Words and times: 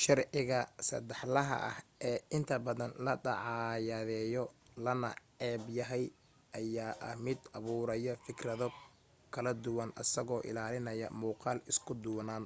sharciga 0.00 0.60
sadaxlaha 0.88 1.56
ah 1.70 1.76
ee 2.08 2.18
inta 2.36 2.56
badan 2.66 2.92
la 3.04 3.12
dacaayadeyo 3.24 4.44
lana 4.84 5.10
neceb 5.16 5.60
yahay 5.78 6.04
ayaa 6.58 6.94
ah 7.08 7.16
mid 7.24 7.38
abuuraya 7.56 8.12
fikrado 8.24 8.68
kala 9.34 9.50
duwan 9.64 9.90
asagoo 10.02 10.42
ilaalinaya 10.50 11.06
muuqaal 11.20 11.58
isku 11.70 11.92
duwanaan 12.02 12.44